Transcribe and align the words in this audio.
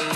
Yeah. 0.00 0.06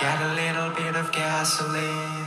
Get 0.00 0.20
a 0.22 0.32
little 0.34 0.70
bit 0.70 0.96
of 0.96 1.12
gasoline. 1.12 2.26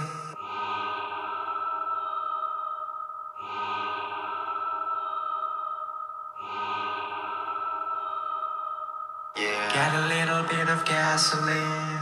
Yeah. 9.35 9.73
Get 9.73 9.93
a 9.95 10.07
little 10.07 10.43
bit 10.43 10.69
of 10.69 10.85
gasoline. 10.85 11.98